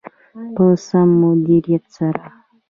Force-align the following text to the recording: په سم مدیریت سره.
په 0.55 0.65
سم 0.85 1.07
مدیریت 1.21 1.83
سره. 1.97 2.23